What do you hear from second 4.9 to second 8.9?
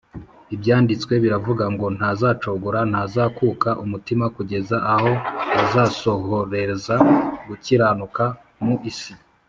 aho azasohoreza gukiranuka mu